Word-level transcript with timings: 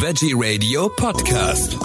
Veggie 0.00 0.32
Radio 0.32 0.88
Podcast. 0.90 1.76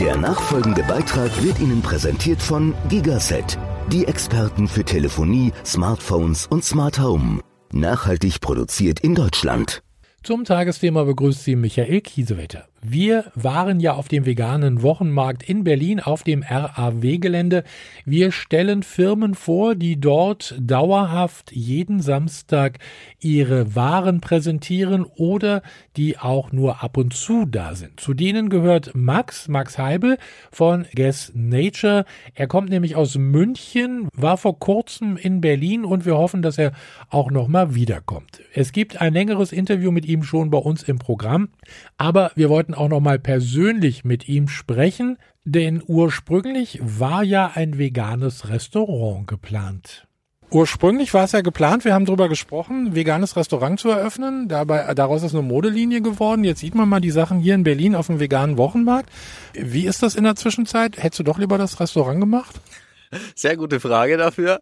Der 0.00 0.16
nachfolgende 0.16 0.82
Beitrag 0.84 1.30
wird 1.42 1.60
Ihnen 1.60 1.82
präsentiert 1.82 2.40
von 2.40 2.74
Gigaset, 2.88 3.58
die 3.92 4.06
Experten 4.06 4.66
für 4.66 4.82
Telefonie, 4.82 5.52
Smartphones 5.62 6.46
und 6.46 6.64
Smart 6.64 6.98
Home. 6.98 7.40
Nachhaltig 7.70 8.40
produziert 8.40 9.00
in 9.00 9.14
Deutschland. 9.14 9.82
Zum 10.22 10.44
Tagesthema 10.44 11.04
begrüßt 11.04 11.44
Sie 11.44 11.54
Michael 11.54 12.00
Kiesewetter. 12.00 12.69
Wir 12.82 13.30
waren 13.34 13.78
ja 13.78 13.92
auf 13.92 14.08
dem 14.08 14.24
veganen 14.24 14.82
Wochenmarkt 14.82 15.42
in 15.42 15.64
Berlin 15.64 16.00
auf 16.00 16.22
dem 16.22 16.42
RAW-Gelände. 16.42 17.62
Wir 18.06 18.32
stellen 18.32 18.82
Firmen 18.82 19.34
vor, 19.34 19.74
die 19.74 20.00
dort 20.00 20.54
dauerhaft 20.58 21.52
jeden 21.52 22.00
Samstag 22.00 22.78
ihre 23.20 23.74
Waren 23.74 24.22
präsentieren 24.22 25.04
oder 25.04 25.60
die 25.98 26.18
auch 26.18 26.52
nur 26.52 26.82
ab 26.82 26.96
und 26.96 27.12
zu 27.12 27.44
da 27.44 27.74
sind. 27.74 28.00
Zu 28.00 28.14
denen 28.14 28.48
gehört 28.48 28.94
Max, 28.94 29.48
Max 29.48 29.76
Heibel 29.76 30.16
von 30.50 30.86
Guess 30.94 31.32
Nature. 31.34 32.06
Er 32.34 32.46
kommt 32.46 32.70
nämlich 32.70 32.96
aus 32.96 33.18
München, 33.18 34.08
war 34.14 34.38
vor 34.38 34.58
kurzem 34.58 35.18
in 35.18 35.42
Berlin 35.42 35.84
und 35.84 36.06
wir 36.06 36.16
hoffen, 36.16 36.40
dass 36.40 36.56
er 36.56 36.72
auch 37.10 37.30
nochmal 37.30 37.74
wiederkommt. 37.74 38.40
Es 38.54 38.72
gibt 38.72 39.02
ein 39.02 39.12
längeres 39.12 39.52
Interview 39.52 39.90
mit 39.90 40.06
ihm 40.06 40.22
schon 40.22 40.48
bei 40.48 40.58
uns 40.58 40.82
im 40.82 40.98
Programm, 40.98 41.50
aber 41.98 42.32
wir 42.36 42.48
wollten 42.48 42.69
wollten 42.70 42.74
auch 42.74 42.88
noch 42.88 43.00
mal 43.00 43.18
persönlich 43.18 44.04
mit 44.04 44.28
ihm 44.28 44.48
sprechen, 44.48 45.18
denn 45.44 45.82
ursprünglich 45.86 46.78
war 46.82 47.22
ja 47.22 47.50
ein 47.54 47.78
veganes 47.78 48.48
Restaurant 48.48 49.26
geplant. 49.26 50.06
Ursprünglich 50.52 51.14
war 51.14 51.24
es 51.24 51.32
ja 51.32 51.42
geplant, 51.42 51.84
wir 51.84 51.94
haben 51.94 52.06
darüber 52.06 52.28
gesprochen, 52.28 52.94
veganes 52.94 53.36
Restaurant 53.36 53.78
zu 53.78 53.88
eröffnen. 53.88 54.48
Dabei, 54.48 54.94
daraus 54.94 55.22
ist 55.22 55.32
eine 55.32 55.42
Modelinie 55.42 56.02
geworden. 56.02 56.42
Jetzt 56.42 56.60
sieht 56.60 56.74
man 56.74 56.88
mal 56.88 57.00
die 57.00 57.12
Sachen 57.12 57.38
hier 57.38 57.54
in 57.54 57.62
Berlin 57.62 57.94
auf 57.94 58.08
dem 58.08 58.18
veganen 58.18 58.56
Wochenmarkt. 58.56 59.10
Wie 59.54 59.86
ist 59.86 60.02
das 60.02 60.16
in 60.16 60.24
der 60.24 60.34
Zwischenzeit? 60.34 61.00
Hättest 61.00 61.20
du 61.20 61.24
doch 61.24 61.38
lieber 61.38 61.56
das 61.56 61.78
Restaurant 61.78 62.20
gemacht? 62.20 62.60
Sehr 63.34 63.56
gute 63.56 63.80
Frage 63.80 64.16
dafür. 64.16 64.60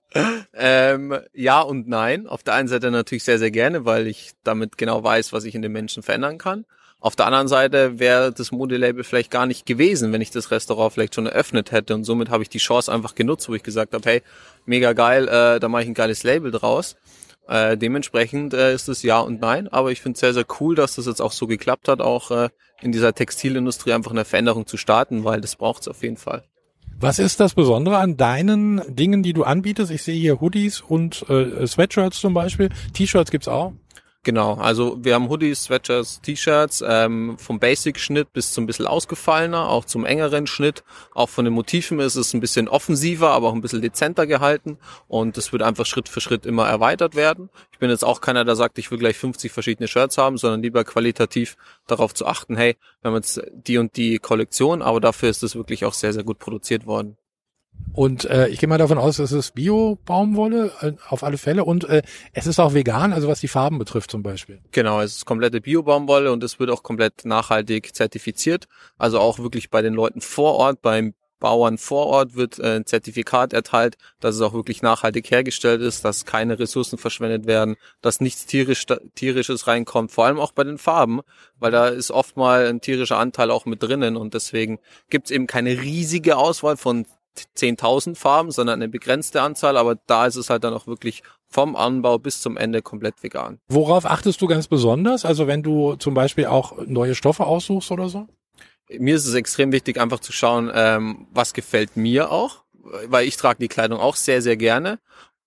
Ähm, 0.54 1.18
ja 1.32 1.60
und 1.60 1.88
nein. 1.88 2.26
Auf 2.26 2.42
der 2.42 2.54
einen 2.54 2.68
Seite 2.68 2.90
natürlich 2.90 3.24
sehr, 3.24 3.38
sehr 3.38 3.50
gerne, 3.50 3.84
weil 3.84 4.06
ich 4.06 4.32
damit 4.44 4.76
genau 4.76 5.02
weiß, 5.02 5.32
was 5.32 5.44
ich 5.44 5.54
in 5.54 5.62
den 5.62 5.72
Menschen 5.72 6.02
verändern 6.02 6.38
kann. 6.38 6.64
Auf 7.00 7.14
der 7.14 7.26
anderen 7.26 7.46
Seite 7.46 8.00
wäre 8.00 8.32
das 8.32 8.50
Modelabel 8.50 9.04
vielleicht 9.04 9.30
gar 9.30 9.46
nicht 9.46 9.66
gewesen, 9.66 10.12
wenn 10.12 10.20
ich 10.20 10.32
das 10.32 10.50
Restaurant 10.50 10.92
vielleicht 10.92 11.14
schon 11.14 11.26
eröffnet 11.26 11.70
hätte. 11.70 11.94
Und 11.94 12.04
somit 12.04 12.28
habe 12.28 12.42
ich 12.42 12.48
die 12.48 12.58
Chance 12.58 12.92
einfach 12.92 13.14
genutzt, 13.14 13.48
wo 13.48 13.54
ich 13.54 13.62
gesagt 13.62 13.94
habe, 13.94 14.08
hey, 14.08 14.22
mega 14.66 14.92
geil, 14.94 15.28
äh, 15.28 15.60
da 15.60 15.68
mache 15.68 15.82
ich 15.82 15.88
ein 15.88 15.94
geiles 15.94 16.24
Label 16.24 16.50
draus. 16.50 16.96
Äh, 17.46 17.78
dementsprechend 17.78 18.52
äh, 18.52 18.74
ist 18.74 18.88
es 18.88 19.02
ja 19.02 19.20
und 19.20 19.40
nein, 19.40 19.68
aber 19.68 19.90
ich 19.90 20.02
finde 20.02 20.16
es 20.16 20.20
sehr, 20.20 20.34
sehr 20.34 20.44
cool, 20.60 20.74
dass 20.74 20.96
das 20.96 21.06
jetzt 21.06 21.22
auch 21.22 21.32
so 21.32 21.46
geklappt 21.46 21.88
hat, 21.88 22.00
auch 22.00 22.30
äh, 22.30 22.50
in 22.82 22.92
dieser 22.92 23.14
Textilindustrie 23.14 23.92
einfach 23.92 24.10
eine 24.10 24.26
Veränderung 24.26 24.66
zu 24.66 24.76
starten, 24.76 25.24
weil 25.24 25.40
das 25.40 25.56
braucht 25.56 25.82
es 25.82 25.88
auf 25.88 26.02
jeden 26.02 26.18
Fall. 26.18 26.44
Was 27.00 27.20
ist 27.20 27.38
das 27.38 27.54
Besondere 27.54 27.98
an 27.98 28.16
deinen 28.16 28.82
Dingen, 28.94 29.22
die 29.22 29.32
du 29.32 29.44
anbietest? 29.44 29.92
Ich 29.92 30.02
sehe 30.02 30.18
hier 30.18 30.40
Hoodies 30.40 30.80
und 30.80 31.24
äh, 31.30 31.64
Sweatshirts 31.64 32.20
zum 32.20 32.34
Beispiel. 32.34 32.70
T-Shirts 32.92 33.30
gibt's 33.30 33.46
auch. 33.46 33.72
Genau, 34.24 34.54
also 34.54 35.02
wir 35.02 35.14
haben 35.14 35.28
Hoodies, 35.28 35.64
Sweatshirts, 35.64 36.20
T-Shirts, 36.20 36.82
ähm, 36.86 37.38
vom 37.38 37.60
Basic-Schnitt 37.60 38.32
bis 38.32 38.52
zum 38.52 38.66
bisschen 38.66 38.86
ausgefallener, 38.86 39.68
auch 39.68 39.84
zum 39.84 40.04
engeren 40.04 40.48
Schnitt. 40.48 40.82
Auch 41.14 41.28
von 41.28 41.44
den 41.44 41.54
Motiven 41.54 42.00
ist 42.00 42.16
es 42.16 42.34
ein 42.34 42.40
bisschen 42.40 42.68
offensiver, 42.68 43.30
aber 43.30 43.48
auch 43.48 43.54
ein 43.54 43.60
bisschen 43.60 43.80
dezenter 43.80 44.26
gehalten 44.26 44.76
und 45.06 45.38
es 45.38 45.52
wird 45.52 45.62
einfach 45.62 45.86
Schritt 45.86 46.08
für 46.08 46.20
Schritt 46.20 46.46
immer 46.46 46.66
erweitert 46.68 47.14
werden. 47.14 47.48
Ich 47.72 47.78
bin 47.78 47.90
jetzt 47.90 48.04
auch 48.04 48.20
keiner, 48.20 48.44
der 48.44 48.56
sagt, 48.56 48.78
ich 48.78 48.90
will 48.90 48.98
gleich 48.98 49.16
50 49.16 49.52
verschiedene 49.52 49.86
Shirts 49.86 50.18
haben, 50.18 50.36
sondern 50.36 50.62
lieber 50.62 50.82
qualitativ 50.82 51.56
darauf 51.86 52.12
zu 52.12 52.26
achten, 52.26 52.56
hey, 52.56 52.76
wir 53.00 53.10
haben 53.10 53.16
jetzt 53.16 53.40
die 53.52 53.78
und 53.78 53.96
die 53.96 54.18
Kollektion, 54.18 54.82
aber 54.82 55.00
dafür 55.00 55.30
ist 55.30 55.44
es 55.44 55.54
wirklich 55.54 55.84
auch 55.84 55.94
sehr, 55.94 56.12
sehr 56.12 56.24
gut 56.24 56.40
produziert 56.40 56.86
worden. 56.86 57.16
Und 57.92 58.26
äh, 58.26 58.46
ich 58.48 58.60
gehe 58.60 58.68
mal 58.68 58.78
davon 58.78 58.98
aus, 58.98 59.18
es 59.18 59.32
ist 59.32 59.54
Bio-Baumwolle 59.54 60.70
äh, 60.82 60.92
auf 61.08 61.24
alle 61.24 61.36
Fälle 61.36 61.64
und 61.64 61.84
äh, 61.84 62.02
es 62.32 62.46
ist 62.46 62.60
auch 62.60 62.72
vegan, 62.72 63.12
also 63.12 63.26
was 63.26 63.40
die 63.40 63.48
Farben 63.48 63.78
betrifft 63.78 64.10
zum 64.10 64.22
Beispiel. 64.22 64.60
Genau, 64.70 65.00
es 65.00 65.16
ist 65.16 65.24
komplette 65.24 65.60
Bio-Baumwolle 65.60 66.30
und 66.30 66.44
es 66.44 66.60
wird 66.60 66.70
auch 66.70 66.84
komplett 66.84 67.24
nachhaltig 67.24 67.94
zertifiziert. 67.94 68.68
Also 68.98 69.18
auch 69.18 69.40
wirklich 69.40 69.70
bei 69.70 69.82
den 69.82 69.94
Leuten 69.94 70.20
vor 70.20 70.54
Ort, 70.54 70.80
beim 70.80 71.14
Bauern 71.38 71.78
vor 71.78 72.06
Ort 72.06 72.34
wird 72.34 72.58
äh, 72.58 72.76
ein 72.76 72.86
Zertifikat 72.86 73.52
erteilt, 73.52 73.96
dass 74.20 74.34
es 74.34 74.40
auch 74.40 74.54
wirklich 74.54 74.82
nachhaltig 74.82 75.30
hergestellt 75.30 75.80
ist, 75.80 76.04
dass 76.04 76.24
keine 76.24 76.58
Ressourcen 76.58 76.98
verschwendet 76.98 77.46
werden, 77.46 77.76
dass 78.00 78.20
nichts 78.20 78.46
tierisch, 78.46 78.86
tierisches 79.14 79.66
reinkommt, 79.66 80.10
vor 80.10 80.26
allem 80.26 80.40
auch 80.40 80.52
bei 80.52 80.64
den 80.64 80.78
Farben, 80.78 81.20
weil 81.58 81.70
da 81.70 81.88
ist 81.88 82.10
oft 82.10 82.36
mal 82.36 82.66
ein 82.66 82.80
tierischer 82.80 83.18
Anteil 83.18 83.50
auch 83.50 83.66
mit 83.66 83.82
drinnen 83.82 84.16
und 84.16 84.34
deswegen 84.34 84.78
gibt 85.10 85.26
es 85.26 85.30
eben 85.30 85.46
keine 85.46 85.80
riesige 85.80 86.36
Auswahl 86.36 86.76
von 86.76 87.06
10.000 87.56 88.16
Farben, 88.16 88.50
sondern 88.50 88.80
eine 88.80 88.88
begrenzte 88.88 89.42
Anzahl, 89.42 89.76
aber 89.76 89.96
da 90.06 90.26
ist 90.26 90.36
es 90.36 90.50
halt 90.50 90.64
dann 90.64 90.74
auch 90.74 90.86
wirklich 90.86 91.22
vom 91.48 91.76
Anbau 91.76 92.18
bis 92.18 92.40
zum 92.40 92.56
Ende 92.56 92.82
komplett 92.82 93.22
vegan. 93.22 93.58
Worauf 93.68 94.04
achtest 94.04 94.40
du 94.42 94.46
ganz 94.46 94.68
besonders? 94.68 95.24
Also 95.24 95.46
wenn 95.46 95.62
du 95.62 95.96
zum 95.96 96.14
Beispiel 96.14 96.46
auch 96.46 96.76
neue 96.86 97.14
Stoffe 97.14 97.46
aussuchst 97.46 97.90
oder 97.90 98.08
so? 98.08 98.26
Mir 98.90 99.16
ist 99.16 99.26
es 99.26 99.34
extrem 99.34 99.72
wichtig, 99.72 100.00
einfach 100.00 100.20
zu 100.20 100.32
schauen, 100.32 100.70
ähm, 100.74 101.26
was 101.30 101.52
gefällt 101.52 101.96
mir 101.96 102.30
auch, 102.30 102.64
weil 103.06 103.26
ich 103.26 103.36
trage 103.36 103.58
die 103.60 103.68
Kleidung 103.68 104.00
auch 104.00 104.16
sehr, 104.16 104.40
sehr 104.42 104.56
gerne 104.56 104.98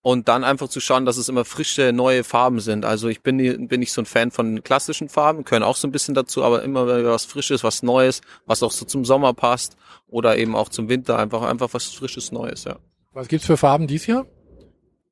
und 0.02 0.28
dann 0.28 0.42
einfach 0.42 0.68
zu 0.68 0.80
schauen, 0.80 1.06
dass 1.06 1.16
es 1.16 1.28
immer 1.28 1.44
frische, 1.44 1.92
neue 1.92 2.24
Farben 2.24 2.60
sind. 2.60 2.84
Also 2.84 3.08
ich 3.08 3.22
bin, 3.22 3.38
bin 3.68 3.80
nicht 3.80 3.92
so 3.92 4.02
ein 4.02 4.06
Fan 4.06 4.32
von 4.32 4.62
klassischen 4.62 5.08
Farben, 5.08 5.44
können 5.44 5.64
auch 5.64 5.76
so 5.76 5.86
ein 5.86 5.92
bisschen 5.92 6.14
dazu, 6.14 6.42
aber 6.42 6.62
immer 6.62 6.86
was 7.04 7.24
Frisches, 7.24 7.62
was 7.62 7.82
Neues, 7.82 8.20
was 8.44 8.62
auch 8.62 8.72
so 8.72 8.84
zum 8.84 9.04
Sommer 9.04 9.32
passt 9.32 9.76
oder 10.08 10.36
eben 10.36 10.56
auch 10.56 10.68
zum 10.68 10.88
Winter, 10.88 11.18
einfach, 11.18 11.42
einfach 11.42 11.68
was 11.72 11.86
Frisches, 11.86 12.32
Neues, 12.32 12.64
ja. 12.64 12.76
Was 13.12 13.28
gibt's 13.28 13.46
für 13.46 13.56
Farben 13.56 13.86
dies 13.86 14.06
Jahr? 14.06 14.26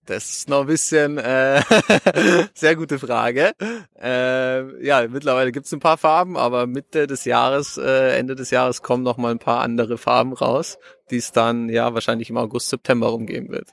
Das 0.07 0.29
ist 0.31 0.49
noch 0.49 0.63
ein 0.63 0.67
bisschen 0.67 1.19
äh, 1.19 1.63
sehr 2.55 2.75
gute 2.75 2.99
Frage. 2.99 3.53
Äh, 4.01 4.85
ja, 4.85 5.07
mittlerweile 5.07 5.53
gibt's 5.53 5.73
ein 5.73 5.79
paar 5.79 5.99
Farben, 5.99 6.37
aber 6.37 6.67
Mitte 6.67 7.07
des 7.07 7.27
Jahres, 7.27 7.77
äh, 7.77 8.19
Ende 8.19 8.35
des 8.35 8.51
Jahres 8.51 8.83
kommen 8.83 9.05
noch 9.05 9.19
mal 9.19 9.31
ein 9.31 9.39
paar 9.39 9.61
andere 9.61 9.99
Farben 9.99 10.33
raus, 10.33 10.79
die 11.11 11.19
es 11.19 11.31
dann 11.31 11.69
ja 11.69 11.95
wahrscheinlich 11.95 12.31
im 12.31 12.39
August, 12.39 12.71
September 12.71 13.09
rumgeben 13.09 13.51
wird. 13.51 13.69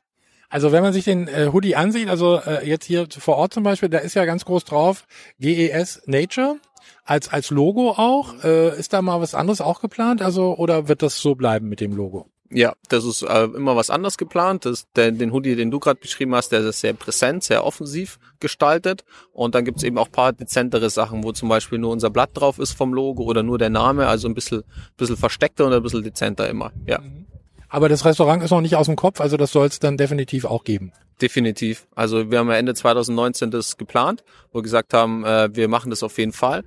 Also 0.50 0.72
wenn 0.72 0.84
man 0.84 0.94
sich 0.94 1.06
den 1.06 1.28
äh, 1.28 1.50
Hoodie 1.52 1.76
ansieht, 1.76 2.10
also 2.10 2.40
äh, 2.46 2.68
jetzt 2.68 2.86
hier 2.86 3.08
vor 3.10 3.36
Ort 3.36 3.54
zum 3.54 3.64
Beispiel, 3.64 3.90
da 3.90 3.98
ist 3.98 4.14
ja 4.14 4.26
ganz 4.26 4.46
groß 4.46 4.64
drauf 4.66 5.06
GES 5.40 6.04
Nature 6.06 6.58
als 7.04 7.30
als 7.30 7.50
Logo 7.50 7.92
auch. 7.92 8.44
Äh, 8.44 8.78
ist 8.80 8.94
da 8.94 9.02
mal 9.02 9.20
was 9.20 9.36
anderes 9.36 9.62
auch 9.62 9.82
geplant? 9.82 10.22
Also 10.22 10.56
oder 10.56 10.88
wird 10.88 11.02
das 11.02 11.20
so 11.20 11.36
bleiben 11.36 11.68
mit 11.68 11.82
dem 11.82 11.96
Logo? 11.96 12.30
Ja, 12.50 12.74
das 12.88 13.04
ist 13.04 13.24
äh, 13.24 13.44
immer 13.44 13.76
was 13.76 13.90
anderes 13.90 14.18
geplant. 14.18 14.66
Das, 14.66 14.90
der, 14.96 15.12
den 15.12 15.34
Hoodie, 15.34 15.56
den 15.56 15.70
du 15.70 15.80
gerade 15.80 16.00
beschrieben 16.00 16.34
hast, 16.34 16.50
der 16.50 16.62
ist 16.62 16.80
sehr 16.80 16.94
präsent, 16.94 17.44
sehr 17.44 17.66
offensiv 17.66 18.20
gestaltet. 18.40 19.04
Und 19.34 19.54
dann 19.54 19.66
gibt's 19.66 19.84
eben 19.84 19.98
auch 19.98 20.10
paar 20.10 20.32
dezentere 20.32 20.90
Sachen, 20.90 21.26
wo 21.26 21.34
zum 21.34 21.50
Beispiel 21.50 21.78
nur 21.78 21.92
unser 21.92 22.10
Blatt 22.10 22.30
drauf 22.34 22.58
ist 22.60 22.72
vom 22.72 22.94
Logo 22.94 23.24
oder 23.24 23.44
nur 23.44 23.58
der 23.58 23.70
Name, 23.70 24.08
also 24.08 24.30
ein 24.30 24.34
bisschen, 24.34 24.64
bisschen 24.96 25.18
versteckter 25.18 25.66
und 25.66 25.74
ein 25.74 25.84
bisschen 25.84 26.04
dezenter 26.04 26.50
immer. 26.50 26.72
Ja. 26.86 27.00
Mhm. 27.00 27.27
Aber 27.70 27.90
das 27.90 28.06
Restaurant 28.06 28.44
ist 28.44 28.52
noch 28.52 28.62
nicht 28.62 28.76
aus 28.76 28.86
dem 28.86 28.96
Kopf, 28.96 29.20
also 29.20 29.38
das 29.38 29.52
soll 29.52 29.68
es 29.68 29.80
dann 29.80 29.98
definitiv 29.98 30.46
auch 30.46 30.64
geben. 30.64 30.94
Definitiv. 31.22 31.88
Also 31.96 32.32
wir 32.32 32.40
haben 32.40 32.50
ja 32.50 32.56
Ende 32.56 32.74
2019 32.74 33.52
das 33.52 33.78
geplant, 33.78 34.24
wo 34.52 34.60
wir 34.60 34.64
gesagt 34.64 34.94
haben, 34.94 35.26
äh, 35.26 35.50
wir 35.54 35.68
machen 35.68 35.90
das 35.90 36.04
auf 36.04 36.18
jeden 36.18 36.34
Fall 36.34 36.64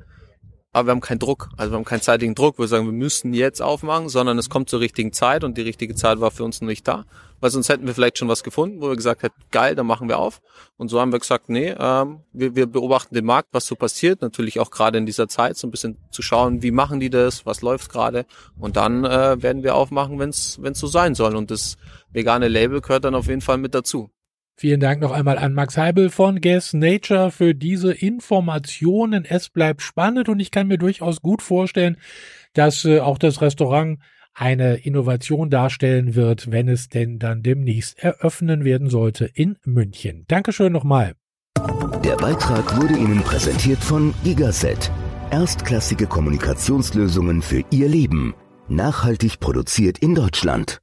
aber 0.72 0.88
wir 0.88 0.92
haben 0.92 1.00
keinen 1.00 1.18
Druck. 1.18 1.48
Also 1.56 1.72
wir 1.72 1.76
haben 1.76 1.84
keinen 1.84 2.00
zeitigen 2.00 2.34
Druck, 2.34 2.58
wir 2.58 2.68
sagen, 2.68 2.86
wir 2.86 2.92
müssen 2.92 3.34
jetzt 3.34 3.60
aufmachen, 3.60 4.08
sondern 4.08 4.38
es 4.38 4.48
kommt 4.48 4.70
zur 4.70 4.80
richtigen 4.80 5.12
Zeit 5.12 5.42
und 5.42 5.58
die 5.58 5.62
richtige 5.62 5.94
Zeit 5.94 6.20
war 6.20 6.30
für 6.30 6.44
uns 6.44 6.60
noch 6.60 6.68
nicht 6.68 6.86
da. 6.86 7.04
Weil 7.40 7.50
sonst 7.50 7.70
hätten 7.70 7.86
wir 7.86 7.94
vielleicht 7.94 8.18
schon 8.18 8.28
was 8.28 8.44
gefunden, 8.44 8.80
wo 8.80 8.88
wir 8.88 8.96
gesagt 8.96 9.22
hätten, 9.22 9.40
geil, 9.50 9.74
dann 9.74 9.86
machen 9.86 10.08
wir 10.08 10.18
auf. 10.18 10.40
Und 10.76 10.88
so 10.88 11.00
haben 11.00 11.10
wir 11.10 11.18
gesagt, 11.18 11.48
nee, 11.48 11.74
ähm, 11.76 12.20
wir, 12.32 12.54
wir 12.54 12.66
beobachten 12.66 13.14
den 13.14 13.24
Markt, 13.24 13.48
was 13.52 13.66
so 13.66 13.74
passiert. 13.74 14.20
Natürlich 14.20 14.60
auch 14.60 14.70
gerade 14.70 14.98
in 14.98 15.06
dieser 15.06 15.26
Zeit 15.26 15.56
so 15.56 15.66
ein 15.66 15.70
bisschen 15.70 15.96
zu 16.10 16.22
schauen, 16.22 16.62
wie 16.62 16.70
machen 16.70 17.00
die 17.00 17.10
das, 17.10 17.46
was 17.46 17.62
läuft 17.62 17.90
gerade. 17.90 18.26
Und 18.58 18.76
dann 18.76 19.04
äh, 19.04 19.42
werden 19.42 19.62
wir 19.62 19.74
aufmachen, 19.74 20.18
wenn 20.18 20.28
es 20.28 20.58
so 20.74 20.86
sein 20.86 21.14
soll. 21.14 21.34
Und 21.34 21.50
das 21.50 21.78
vegane 22.12 22.48
Label 22.48 22.80
gehört 22.80 23.04
dann 23.04 23.14
auf 23.14 23.26
jeden 23.26 23.40
Fall 23.40 23.58
mit 23.58 23.74
dazu. 23.74 24.10
Vielen 24.60 24.80
Dank 24.80 25.00
noch 25.00 25.12
einmal 25.12 25.38
an 25.38 25.54
Max 25.54 25.78
Heibel 25.78 26.10
von 26.10 26.42
Guess 26.42 26.74
Nature 26.74 27.30
für 27.30 27.54
diese 27.54 27.94
Informationen. 27.94 29.24
Es 29.24 29.48
bleibt 29.48 29.80
spannend 29.80 30.28
und 30.28 30.38
ich 30.38 30.50
kann 30.50 30.66
mir 30.66 30.76
durchaus 30.76 31.22
gut 31.22 31.40
vorstellen, 31.40 31.96
dass 32.52 32.84
äh, 32.84 33.00
auch 33.00 33.16
das 33.16 33.40
Restaurant 33.40 34.00
eine 34.34 34.74
Innovation 34.74 35.48
darstellen 35.48 36.14
wird, 36.14 36.52
wenn 36.52 36.68
es 36.68 36.90
denn 36.90 37.18
dann 37.18 37.42
demnächst 37.42 37.98
eröffnen 37.98 38.62
werden 38.62 38.90
sollte 38.90 39.30
in 39.32 39.56
München. 39.64 40.26
Dankeschön 40.28 40.74
nochmal. 40.74 41.14
Der 42.04 42.16
Beitrag 42.16 42.78
wurde 42.78 42.98
Ihnen 42.98 43.22
präsentiert 43.22 43.82
von 43.82 44.12
Gigaset. 44.24 44.92
Erstklassige 45.30 46.06
Kommunikationslösungen 46.06 47.40
für 47.40 47.64
Ihr 47.70 47.88
Leben. 47.88 48.34
Nachhaltig 48.68 49.40
produziert 49.40 50.00
in 50.00 50.14
Deutschland. 50.14 50.82